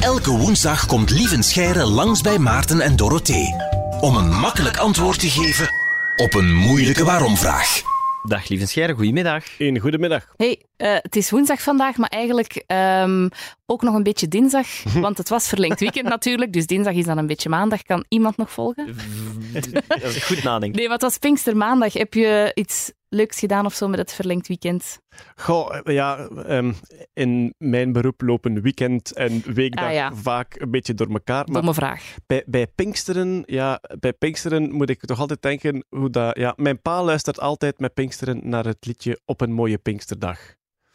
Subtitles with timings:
[0.00, 3.54] Elke woensdag komt Lieven Scheire langs bij Maarten en Dorothee.
[4.00, 5.68] Om een makkelijk antwoord te geven
[6.16, 7.82] op een moeilijke waarom-vraag.
[8.22, 9.44] Dag lieve Scheire, goedemiddag.
[9.58, 10.26] Een goedemiddag.
[10.36, 13.28] Hey, eh, het is woensdag vandaag, maar eigenlijk ehm,
[13.66, 14.66] ook nog een beetje dinsdag.
[15.04, 17.82] Want het was verlengd weekend natuurlijk, dus dinsdag is dan een beetje maandag.
[17.82, 18.96] Kan iemand nog volgen?
[20.28, 20.74] Goed nadenk.
[20.74, 21.92] Nee, wat was Pinkstermaandag?
[21.92, 24.98] Heb je iets leuks gedaan of zo met het verlengd weekend?
[25.36, 26.72] Goh, ja, ehm,
[27.12, 30.14] in mijn beroep lopen weekend en weekdag Ah, ja.
[30.14, 31.44] vaak een beetje door elkaar.
[31.46, 32.14] Maar Domme vraag.
[32.26, 36.36] bij, bij Pinksteren, ja, bij Pinksteren moet ik toch altijd denken hoe dat...
[36.36, 40.38] Ja, mijn pa luistert altijd met Pinksteren naar het liedje Op een mooie Pinksterdag.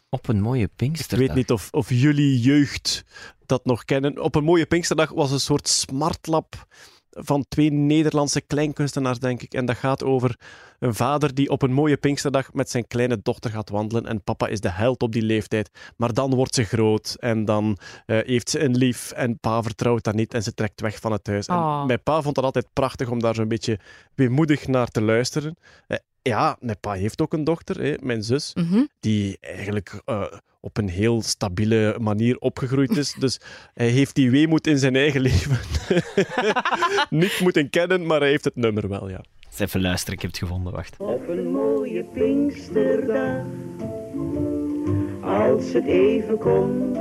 [0.08, 1.26] Op een mooie Ik Pinksterdag.
[1.26, 3.04] weet niet of, of jullie jeugd
[3.46, 4.22] dat nog kennen.
[4.22, 6.66] Op een mooie Pinksterdag was een soort smartlap
[7.12, 9.54] van twee Nederlandse kleinkunstenaars, denk ik.
[9.54, 10.36] En dat gaat over
[10.78, 14.06] een vader die op een mooie Pinksterdag met zijn kleine dochter gaat wandelen.
[14.06, 15.70] En papa is de held op die leeftijd.
[15.96, 19.10] Maar dan wordt ze groot en dan eh, heeft ze een lief.
[19.10, 21.46] En pa vertrouwt dat niet en ze trekt weg van het huis.
[21.46, 21.78] Oh.
[21.80, 23.78] En mijn pa vond het altijd prachtig om daar zo'n beetje
[24.14, 25.56] weemoedig naar te luisteren.
[25.86, 28.84] Eh, ja, mijn pa heeft ook een dochter, hè, mijn zus Mhm.
[29.00, 30.24] die eigenlijk eh,
[30.60, 33.14] op een heel stabiele manier opgegroeid is.
[33.18, 33.40] Dus
[33.74, 35.58] hij heeft die weemoed in zijn eigen leven
[37.20, 39.20] niet moeten kennen, maar hij heeft het nummer wel, ja.
[39.58, 40.96] Even luisteren, ik heb het gevonden, wacht.
[40.98, 43.44] Op een mooie Pinksterdag,
[45.22, 46.96] als het even kon.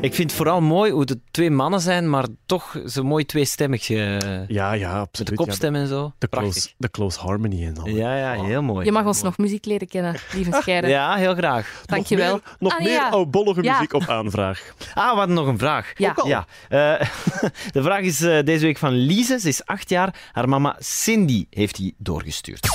[0.00, 3.90] Ik vind het vooral mooi hoe de twee mannen zijn, maar toch zo mooi tweestemmig.
[3.90, 5.28] eh Ja, ja, met absoluut.
[5.30, 6.02] de kopstem en zo.
[6.02, 7.88] Ja, de, close, de close harmony en al.
[7.88, 8.84] Ja, ja, heel mooi.
[8.84, 10.88] Je mag ons nog muziek leren kennen, lieve Scheire.
[10.88, 11.82] Ja, heel graag.
[11.86, 12.32] Dankjewel.
[12.32, 13.08] Nog meer, nog Ah, meer ja.
[13.10, 13.72] oudbollige Ja.
[13.72, 14.74] muziek op aanvraag.
[14.94, 15.92] Ah, we hadden nog een vraag.
[15.98, 16.10] Ja.
[16.10, 16.28] Ook al.
[16.28, 16.46] Ja.
[16.68, 17.08] eh,
[17.72, 19.40] de vraag is eh, deze week van Lise.
[19.40, 20.14] Ze is acht jaar.
[20.32, 22.68] Haar mama Cindy heeft die doorgestuurd.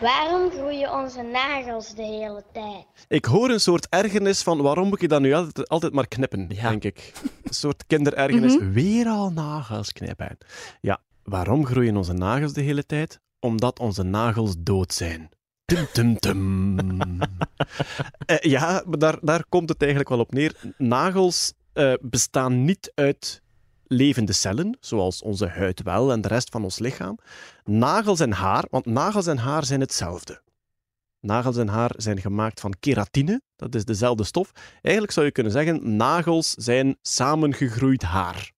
[0.00, 2.84] Waarom groeien onze nagels de hele tijd?
[3.08, 6.27] Ik hoor een soort ergernis van waarom moet je dat nu altijd, altijd maar knippen,
[6.48, 6.68] Ja.
[6.68, 7.12] denk ik.
[7.42, 8.58] Een soort kinderergernis.
[8.72, 10.38] Weer al nagels knippen.
[10.80, 13.20] Ja, waarom groeien onze nagels de hele tijd?
[13.40, 15.28] Omdat onze nagels dood zijn.
[15.64, 16.76] Tum, tum, tum.
[18.26, 20.74] Eh, ja, maar daar, daar komt het eigenlijk wel op neer.
[20.78, 23.42] Nagels eh, bestaan niet uit
[23.86, 27.18] levende cellen, zoals onze huid wel en de rest van ons lichaam.
[27.64, 30.40] Nagels en haar, want nagels en haar zijn hetzelfde.
[31.20, 34.52] Nagels en haar zijn gemaakt van keratine, dat is dezelfde stof.
[34.82, 38.52] Eigenlijk zou je kunnen zeggen, nagels zijn samengegroeid haar,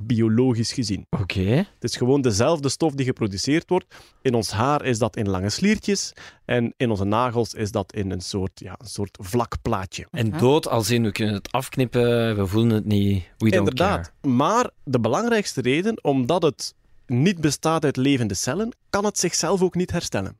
[0.00, 1.06] biologisch gezien.
[1.10, 1.40] Oké.
[1.40, 3.94] Het is gewoon dezelfde stof die geproduceerd wordt.
[4.22, 6.12] In ons haar is dat in lange sliertjes
[6.44, 10.06] en in onze nagels is dat in een soort, ja, een soort vlak plaatje.
[10.10, 14.12] En dood als in, we kunnen het afknippen, we voelen het niet, we don't Inderdaad.
[14.20, 14.34] care.
[14.34, 16.74] Maar de belangrijkste reden, omdat het
[17.06, 20.38] niet bestaat uit levende cellen, kan het zichzelf ook niet herstellen.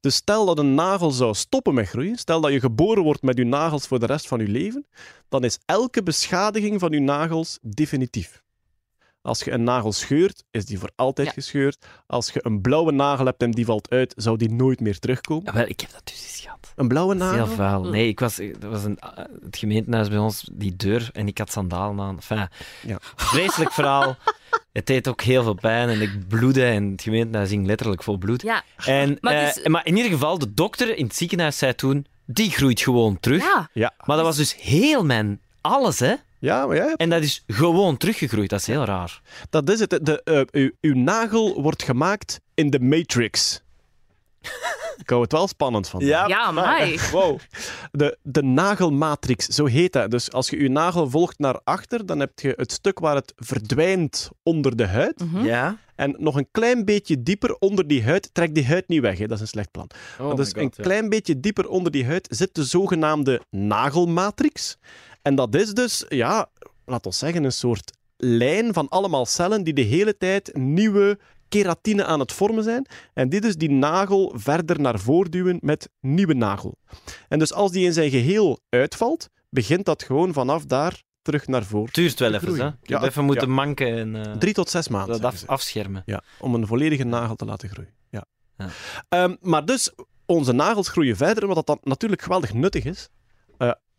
[0.00, 3.36] Dus stel dat een nagel zou stoppen met groeien, stel dat je geboren wordt met
[3.36, 4.86] je nagels voor de rest van je leven,
[5.28, 8.44] dan is elke beschadiging van je nagels definitief.
[9.22, 11.32] Als je een nagel scheurt, is die voor altijd Ja.
[11.32, 11.86] gescheurd.
[12.06, 15.44] Als je een blauwe nagel hebt en die valt uit, zou die nooit meer terugkomen.
[15.44, 16.65] Ja, wel, ik heb dat dus eens gehad.
[16.76, 17.44] Een blauwe nagel?
[17.46, 17.84] heel vuil.
[17.84, 19.10] Nee, ik was, dat was een, eh,
[19.44, 22.14] het gemeentehuis bij ons, die deur, en ik had sandalen aan.
[22.16, 22.48] Enfin,
[22.86, 22.98] Ja.
[23.16, 24.16] vreselijk verhaal.
[24.72, 28.16] Het deed ook heel veel pijn en ik bloedde en het gemeentehuis ging letterlijk vol
[28.16, 28.42] bloed.
[28.42, 28.62] Ja.
[28.84, 31.74] En, Maar maar, het is- maar in ieder geval, de dokter in het ziekenhuis zei
[31.74, 33.42] toen, die groeit gewoon terug.
[33.42, 33.68] Ja.
[33.72, 33.92] Ja.
[34.04, 36.14] Maar dat was dus heel mijn alles, hè.
[36.38, 38.50] Ja, maar ja, En dat is gewoon teruggegroeid.
[38.50, 39.20] Dat is heel raar.
[39.50, 39.98] Dat is het.
[40.02, 43.60] De, eh, uw, uw nagel wordt gemaakt in de Matrix.
[44.98, 46.00] Ik hou het wel spannend van.
[46.00, 46.98] Ja, amai.
[47.12, 47.38] Wow.
[47.90, 50.10] De, de nagelmatrix, zo heet dat.
[50.10, 53.32] Dus als je je nagel volgt naar achter, dan heb je het stuk waar het
[53.36, 55.24] verdwijnt onder de huid.
[55.30, 55.44] Hm?
[55.44, 55.78] Ja?
[55.94, 59.26] En nog een klein beetje dieper onder die huid, trek die huid niet weg, hè.
[59.26, 59.90] dat is een slecht plan.
[60.18, 64.76] Oh Maar dus een klein beetje dieper onder die huid zit de zogenaamde nagelmatrix.
[65.22, 66.48] En dat is dus, ja,
[66.84, 71.18] laat ons zeggen, een soort lijn van allemaal cellen die de hele tijd nieuwe
[71.48, 72.86] keratine aan het vormen zijn.
[73.14, 76.78] En die dus die nagel verder naar voren duwen met nieuwe nagel.
[77.28, 81.64] En dus als die in zijn geheel uitvalt, begint dat gewoon vanaf daar terug naar
[81.64, 81.92] voren.
[81.92, 82.66] Duurt wel even, hè.
[82.66, 83.54] Ik Ja, heb even moeten ja.
[83.54, 85.20] manken en eh, Drie tot zes maanden.
[85.20, 86.02] dat af, afschermen.
[86.06, 87.90] Ja, om een volledige nagel te laten groeien.
[88.10, 88.24] Ja.
[88.56, 88.68] Ja.
[89.08, 89.92] Ehm, maar dus,
[90.26, 93.08] onze nagels groeien verder, wat dat dan natuurlijk geweldig nuttig is.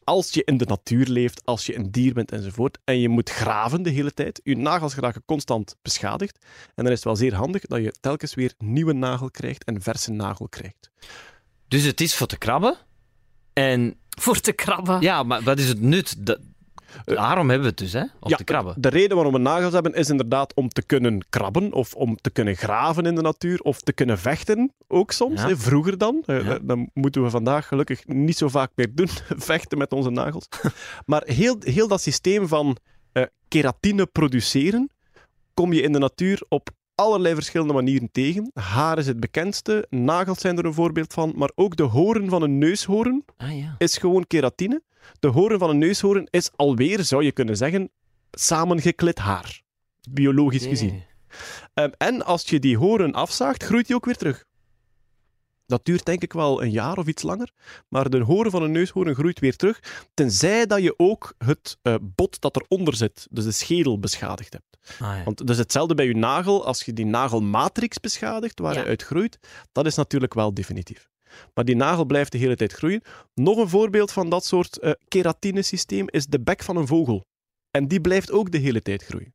[0.07, 3.29] Als je in de natuur leeft, als je een dier bent enzovoort, en je moet
[3.29, 6.37] graven de hele tijd, je nagels geraken constant beschadigd.
[6.75, 9.81] En dan is het wel zeer handig dat je telkens weer nieuwe nagel krijgt en
[9.81, 10.89] verse nagel krijgt.
[11.67, 12.77] Dus het is voor te krabben.
[13.53, 15.01] En Voor te krabben.
[15.01, 16.25] ja, maar wat is het nut?
[16.25, 16.39] Dat,
[17.03, 18.03] Daarom hebben we het dus, hè?
[18.19, 18.75] Om te krabben.
[18.77, 22.29] De reden waarom we nagels hebben is inderdaad om te kunnen krabben of om te
[22.29, 25.41] kunnen graven in de natuur of te kunnen vechten ook soms.
[25.41, 25.47] Ja.
[25.47, 26.23] Hè, vroeger dan.
[26.25, 26.59] Eh, Ja.
[26.61, 29.09] Dat moeten we vandaag gelukkig niet zo vaak meer doen,
[29.51, 30.47] vechten met onze nagels.
[31.05, 32.77] maar heel, heel dat systeem van
[33.11, 34.89] eh, keratine produceren
[35.53, 38.51] kom je in de natuur op allerlei verschillende manieren tegen.
[38.53, 42.41] Haar is het bekendste, nagels zijn er een voorbeeld van, maar ook de horen van
[42.41, 43.75] een neushoorn Ah ja.
[43.77, 44.81] is gewoon keratine.
[45.19, 47.89] De horen van een neushoorn is alweer, zou je kunnen zeggen,
[48.31, 49.61] samengeklit haar.
[50.09, 51.03] Biologisch gezien.
[51.73, 54.45] Ehm, en als je die horen afzaagt, groeit die ook weer terug.
[55.67, 57.51] Dat duurt denk ik wel een jaar of iets langer.
[57.89, 59.79] Maar de horen van een neushoorn groeit weer terug.
[60.13, 64.77] Tenzij dat je ook het eh, bot dat eronder zit, dus de schedel, beschadigd hebt.
[64.99, 65.23] Ah, ja.
[65.23, 68.79] Want dus hetzelfde bij je nagel, als je die nagelmatrix beschadigt, waar Ja.
[68.79, 69.37] hij uit groeit,
[69.71, 71.09] dat is natuurlijk wel definitief.
[71.53, 73.01] Maar die nagel blijft de hele tijd groeien.
[73.33, 77.25] Nog een voorbeeld van dat soort eh keratinesysteem is de bek van een vogel.
[77.71, 79.33] En die blijft ook de hele tijd groeien.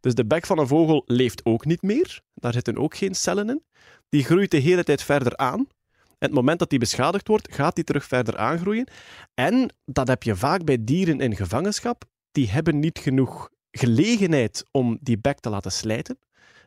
[0.00, 2.20] Dus de bek van een vogel leeft ook niet meer.
[2.34, 3.62] Daar zitten ook geen cellen in.
[4.12, 5.58] Die groeit de hele tijd verder aan.
[5.58, 8.86] En het moment dat die beschadigd wordt, gaat die terug verder aangroeien.
[9.34, 12.04] En dat heb je vaak bij dieren in gevangenschap.
[12.32, 16.18] Die hebben niet genoeg gelegenheid om die bek te laten slijten.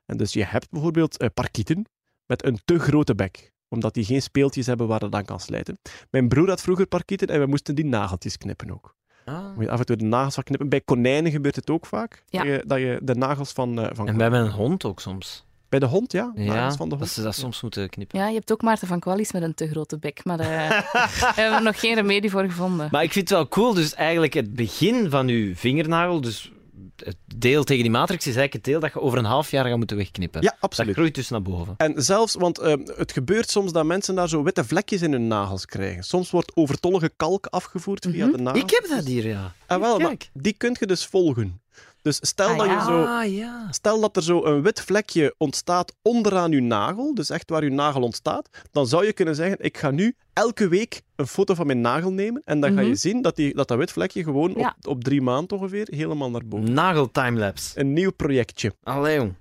[0.05, 1.85] En dus je hebt bijvoorbeeld eh, parkieten
[2.25, 5.77] met een te grote bek omdat die geen speeltjes hebben waar dat aan kan slijten.
[6.09, 8.95] Mijn broer had vroeger parkieten en we moesten die nageltjes knippen ook.
[9.25, 9.55] Ah.
[9.55, 10.69] Moet je af en toe de nagels van knippen.
[10.69, 12.23] Bij konijnen gebeurt het ook vaak.
[12.27, 12.43] Ja.
[12.43, 14.99] Dat, je, dat je de nagels van, eh, van En we hebben een hond ook
[14.99, 15.44] soms.
[15.79, 16.31] Bij de hond, ja.
[16.33, 17.09] Van de dat hond.
[17.11, 18.19] ze dat soms moeten knippen.
[18.19, 20.89] Ja, je hebt ook Maarten van Qualis met een te grote bek, maar daar
[21.35, 22.87] hebben we nog geen remedie voor gevonden.
[22.91, 26.51] Maar ik vind het wel cool, dus eigenlijk het begin van uw vingernagel, dus
[26.95, 29.65] het deel tegen die matrix, is eigenlijk het deel dat je over een half jaar
[29.65, 30.41] gaat moeten wegknippen.
[30.41, 30.93] Ja, Dat absoluut.
[30.95, 31.73] groeit dus naar boven.
[31.77, 35.27] En zelfs, want eh, het gebeurt soms dat mensen daar zo witte vlekjes in hun
[35.27, 36.03] nagels krijgen.
[36.03, 38.63] Soms wordt overtollige kalk afgevoerd via de nagels.
[38.63, 39.53] Ik heb dat hier, ja.
[39.65, 41.59] Ah, wel, maar die kun je dus volgen.
[42.05, 43.67] Dus stel Ah, dat je zo Ah, ja.
[43.71, 47.73] Stel dat er zo een wit vlekje ontstaat onderaan uw nagel, dus echt waar uw
[47.73, 51.65] nagel ontstaat, dan zou je kunnen zeggen, ik ga nu elke week een foto van
[51.65, 52.95] mijn nagel nemen en dan ga je Mhm.
[52.95, 54.75] zien dat, die, dat dat wit vlekje gewoon Ja.
[54.81, 56.73] op, op drie maanden ongeveer helemaal naar boven.
[56.73, 57.79] Nagel timelapse.
[57.79, 58.73] Een nieuw projectje.
[58.83, 59.33] Allee, jong.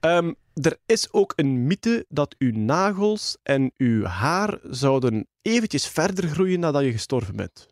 [0.00, 6.28] Ehm, er is ook een mythe dat uw nagels en uw haar zouden eventjes verder
[6.28, 7.66] groeien nadat je gestorven bent.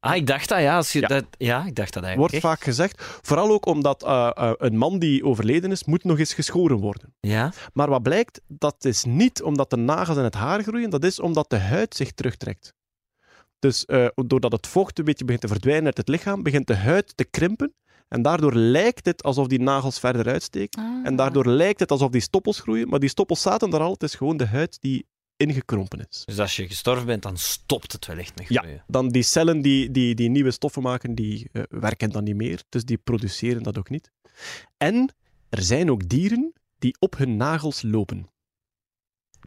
[0.00, 0.76] Ah, ik dacht dat, ja.
[0.76, 1.06] Als je Ja.
[1.06, 2.16] Dat, ja, ik dacht dat eigenlijk.
[2.16, 2.42] Wordt echt.
[2.42, 6.34] vaak gezegd, vooral ook omdat eh, eh, een man die overleden is, moet nog eens
[6.34, 7.14] geschoren worden.
[7.20, 7.52] Ja?
[7.72, 11.20] Maar wat blijkt, dat is niet omdat de nagels en het haar groeien, dat is
[11.20, 12.74] omdat de huid zich terugtrekt.
[13.58, 16.76] Dus eh, doordat het vocht een beetje begint te verdwijnen uit het lichaam, begint de
[16.76, 17.74] huid te krimpen.
[18.08, 20.82] En daardoor lijkt het alsof die nagels verder uitsteken.
[20.82, 21.06] Ah.
[21.06, 23.92] En daardoor lijkt het alsof die stoppels groeien, maar die stoppels zaten er al.
[23.92, 25.06] Het is gewoon de huid die
[25.40, 26.22] ingekrompen is.
[26.26, 29.62] Dus als je gestorven bent, dan stopt het wel echt met Ja, dan die cellen
[29.62, 32.62] die, die, die nieuwe stoffen maken, die eh, werken dan niet meer.
[32.68, 34.10] Dus die produceren dat ook niet.
[34.76, 35.14] En
[35.48, 38.28] er zijn ook dieren die op hun nagels lopen.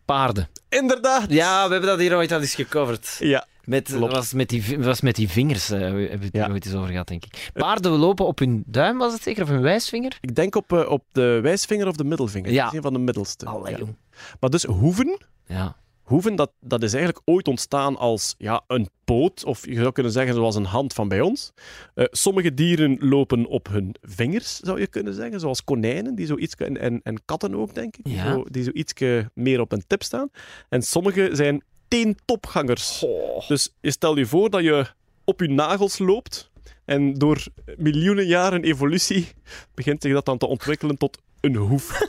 [0.05, 0.49] Paarden.
[0.69, 1.31] Inderdaad!
[1.31, 3.15] Ja, we hebben dat hier ooit al eens gecoverd.
[3.19, 4.13] Ja, Met, Klopt.
[4.13, 6.45] was met, die, was met die vingers, eh, we hebben we het Ja.
[6.45, 7.49] er ooit eens over gehad, denk ik.
[7.53, 9.43] Paarden lopen op hun duim, was het zeker?
[9.43, 10.17] Of hun wijsvinger?
[10.21, 12.51] Ik denk op, eh, op de wijsvinger of de middelvinger.
[12.51, 12.63] Ja.
[12.63, 13.45] Dat is een van de middelste.
[13.45, 13.77] Allee, Ja.
[13.79, 13.95] jong.
[14.39, 15.75] Maar dus hoeven, Ja.
[16.03, 20.11] Hoeven dat, dat is eigenlijk ooit ontstaan als ja, een poot, of je zou kunnen
[20.11, 21.51] zeggen zoals een hand van bij ons.
[21.95, 26.37] Eh, sommige dieren lopen op hun vingers, zou je kunnen zeggen, zoals konijnen, die zo
[26.37, 28.31] iets, en, en, en katten ook, denk ik, die, Ja.
[28.31, 28.93] zo, die zo iets
[29.33, 30.29] meer op een tip staan.
[30.69, 33.05] En sommige zijn teentopgangers.
[33.47, 34.85] Dus je stel je voor dat je
[35.23, 36.51] op je nagels loopt
[36.85, 37.43] en door
[37.77, 39.27] miljoenen jaren evolutie
[39.73, 42.01] begint zich dat dan te ontwikkelen tot een hoef.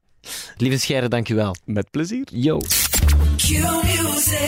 [0.56, 1.56] Lieve Scheire, dank u wel.
[1.64, 2.26] Met plezier.
[2.32, 2.60] Yo.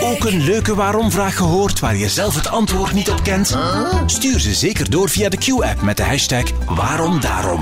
[0.01, 3.57] Ook een leuke waarom-vraag gehoord waar je zelf het antwoord niet op kent?
[4.07, 7.61] Stuur ze zeker door via de Q-app met de hashtag waarom daarom.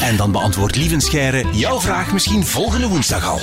[0.00, 3.38] En dan beantwoordt Lievenscheire jouw vraag misschien volgende woensdag al.